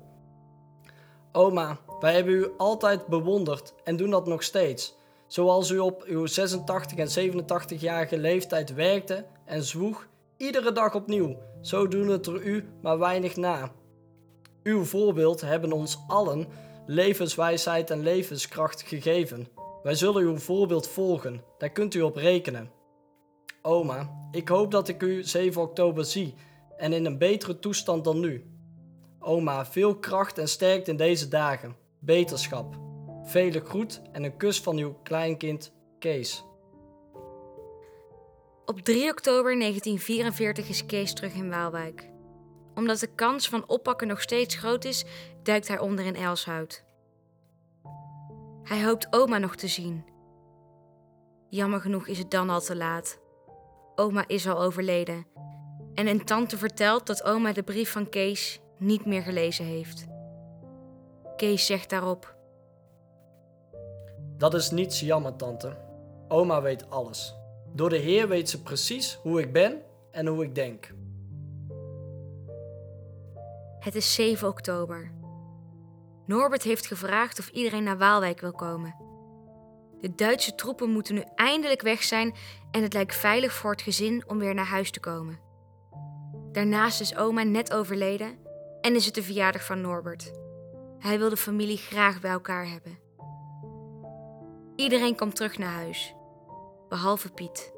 Oma, 1.32 1.80
wij 2.00 2.14
hebben 2.14 2.34
u 2.34 2.48
altijd 2.58 3.08
bewonderd 3.08 3.74
en 3.84 3.98
doen 3.98 4.10
dat 4.10 4.28
nog 4.28 4.44
steeds. 4.44 4.96
Zoals 5.28 5.70
u 5.70 5.80
op 5.80 6.04
uw 6.04 6.26
86 6.26 6.98
en 6.98 7.32
87-jarige 7.32 8.18
leeftijd 8.18 8.74
werkte 8.74 9.26
en 9.46 9.64
zwoeg, 9.64 10.08
iedere 10.38 10.72
dag 10.72 10.96
opnieuw. 10.96 11.38
Zo 11.62 11.88
doen 11.88 12.08
het 12.08 12.26
er 12.26 12.44
u 12.44 12.66
maar 12.82 13.00
weinig 13.00 13.36
na. 13.36 13.72
Uw 14.64 14.84
voorbeeld 14.84 15.42
hebben 15.42 15.72
ons 15.72 16.00
allen 16.08 16.48
levenswijsheid 16.94 17.90
en 17.90 18.04
levenskracht 18.04 18.82
gegeven. 18.82 19.48
Wij 19.84 19.96
zullen 19.96 20.22
uw 20.22 20.38
voorbeeld 20.38 20.88
volgen, 20.88 21.44
daar 21.58 21.72
kunt 21.72 21.94
u 21.94 22.02
op 22.02 22.16
rekenen. 22.16 22.72
Oma, 23.62 24.28
ik 24.32 24.48
hoop 24.48 24.72
dat 24.72 24.88
ik 24.88 25.04
u 25.04 25.24
7 25.24 25.62
oktober 25.62 26.06
zie 26.06 26.34
en 26.78 26.94
in 26.94 27.06
een 27.06 27.18
betere 27.18 27.60
toestand 27.60 28.04
dan 28.04 28.20
nu. 28.20 28.46
Oma, 29.20 29.66
veel 29.66 29.96
kracht 29.96 30.38
en 30.38 30.48
sterkte 30.48 30.92
in 30.92 30.98
deze 30.98 31.28
dagen. 31.28 31.76
Beterschap. 32.00 32.80
Vele 33.24 33.60
groet 33.60 34.02
en 34.12 34.24
een 34.24 34.38
kus 34.38 34.62
van 34.62 34.78
uw 34.78 34.94
kleinkind 35.04 35.74
Kees. 36.00 36.44
Op 38.66 38.80
3 38.80 39.10
oktober 39.10 39.60
1944 39.60 40.70
is 40.70 40.86
Kees 40.86 41.14
terug 41.14 41.34
in 41.34 41.50
Waalwijk. 41.50 42.10
Omdat 42.76 43.00
de 43.00 43.16
kans 43.16 43.50
van 43.50 43.68
oppakken 43.68 44.08
nog 44.08 44.22
steeds 44.22 44.56
groot 44.56 44.86
is, 44.86 45.06
duikt 45.44 45.68
hij 45.68 45.80
onder 45.80 46.06
in 46.06 46.16
Elshout. 46.16 46.84
Hij 48.64 48.84
hoopt 48.84 49.08
oma 49.10 49.38
nog 49.38 49.56
te 49.56 49.68
zien. 49.68 50.06
Jammer 51.50 51.82
genoeg 51.82 52.08
is 52.08 52.18
het 52.18 52.32
dan 52.32 52.50
al 52.50 52.62
te 52.62 52.76
laat. 52.76 53.20
Oma 53.96 54.28
is 54.28 54.48
al 54.48 54.62
overleden. 54.62 55.26
En 55.94 56.08
een 56.08 56.26
tante 56.26 56.58
vertelt 56.58 57.08
dat 57.08 57.24
oma 57.24 57.54
de 57.54 57.64
brief 57.64 57.92
van 57.92 58.10
Kees 58.10 58.60
niet 58.78 59.06
meer 59.06 59.22
gelezen 59.22 59.66
heeft. 59.66 60.08
Kees 61.36 61.66
zegt 61.66 61.90
daarop: 61.90 62.36
Dat 64.38 64.54
is 64.54 64.72
niets 64.72 65.00
jammer, 65.00 65.36
tante. 65.36 65.78
Oma 66.28 66.62
weet 66.62 66.90
alles. 66.90 67.36
Door 67.74 67.90
de 67.90 67.98
Heer 67.98 68.28
weet 68.28 68.50
ze 68.50 68.62
precies 68.62 69.20
hoe 69.22 69.40
ik 69.40 69.54
ben 69.54 69.82
en 70.12 70.28
hoe 70.28 70.44
ik 70.44 70.56
denk. 70.56 70.94
Het 73.80 73.96
is 73.96 74.14
7 74.14 74.48
oktober. 74.48 75.12
Norbert 76.26 76.64
heeft 76.64 76.88
gevraagd 76.88 77.40
of 77.40 77.48
iedereen 77.50 77.84
naar 77.84 77.98
Waalwijk 77.98 78.40
wil 78.40 78.52
komen. 78.52 78.96
De 80.02 80.16
Duitse 80.16 80.56
troepen 80.56 80.90
moeten 80.90 81.16
nu 81.16 81.24
eindelijk 81.36 81.82
weg 81.82 82.04
zijn 82.04 82.36
en 82.72 82.84
het 82.84 82.94
lijkt 82.94 83.16
veilig 83.16 83.54
voor 83.54 83.72
het 83.72 83.82
gezin 83.82 84.24
om 84.28 84.40
weer 84.40 84.54
naar 84.54 84.66
huis 84.66 84.92
te 84.92 85.00
komen. 85.00 85.40
Daarnaast 86.52 87.02
is 87.02 87.16
oma 87.16 87.44
net 87.44 87.74
overleden 87.74 88.38
en 88.82 88.96
is 88.96 89.06
het 89.06 89.16
de 89.16 89.24
verjaardag 89.24 89.66
van 89.66 89.82
Norbert. 89.82 90.32
Hij 91.00 91.20
wil 91.20 91.30
de 91.30 91.38
familie 91.38 91.78
graag 91.78 92.20
bij 92.20 92.32
elkaar 92.32 92.68
hebben. 92.68 93.00
Iedereen 94.76 95.16
komt 95.16 95.36
terug 95.36 95.58
naar 95.58 95.74
huis, 95.74 96.14
behalve 96.90 97.32
Piet. 97.32 97.74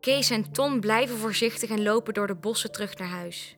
Kees 0.00 0.30
en 0.30 0.52
Ton 0.52 0.80
blijven 0.80 1.16
voorzichtig 1.16 1.70
en 1.70 1.82
lopen 1.82 2.14
door 2.14 2.26
de 2.26 2.34
bossen 2.34 2.72
terug 2.72 2.96
naar 2.96 3.08
huis. 3.08 3.56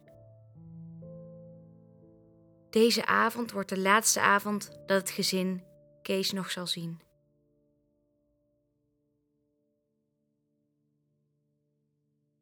Deze 2.74 3.06
avond 3.06 3.52
wordt 3.52 3.68
de 3.68 3.78
laatste 3.78 4.20
avond 4.20 4.78
dat 4.86 5.00
het 5.00 5.10
gezin 5.10 5.62
Kees 6.02 6.32
nog 6.32 6.50
zal 6.50 6.66
zien. 6.66 7.00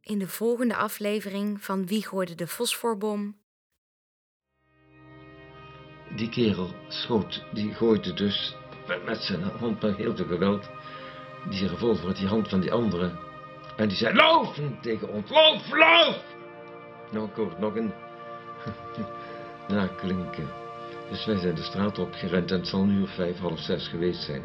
In 0.01 0.19
de 0.19 0.29
volgende 0.29 0.77
aflevering 0.77 1.65
van 1.65 1.87
Wie 1.87 2.07
gooide 2.07 2.35
de 2.35 2.47
fosforbom? 2.47 3.37
Die 6.17 6.29
kerel 6.29 6.71
schoot, 6.89 7.45
die 7.53 7.75
gooide 7.75 8.15
dus 8.15 8.57
met, 9.05 9.23
zijn 9.23 9.43
hand 9.43 9.83
met 9.83 9.97
heel 9.97 10.17
veel 10.17 10.27
geweld 10.27 10.69
die 11.51 11.69
revolver 11.69 12.07
uit 12.07 12.17
die 12.17 12.29
hand 12.29 12.49
van 12.49 12.61
die 12.61 12.73
andere. 12.73 13.19
En 13.77 13.89
die 13.89 13.97
zei, 13.97 14.15
lauf! 14.15 14.59
tegen 14.81 15.09
ons, 15.09 15.31
lauf, 15.31 15.71
lauf! 15.71 16.25
Nou, 17.11 17.29
ik 17.29 17.35
hoor 17.35 17.55
nog 17.59 17.77
een 17.77 17.93
naklinken. 19.69 20.49
Dus 21.11 21.25
wij 21.25 21.39
zijn 21.39 21.55
de 21.55 21.63
straat 21.63 21.99
opgerend 21.99 22.51
en 22.51 22.59
het 22.59 22.69
zal 22.69 22.85
nu 22.85 23.03
of 23.03 23.15
vijf, 23.15 23.39
half 23.39 23.59
zes 23.59 23.89
geweest 23.89 24.23
zijn. 24.23 24.43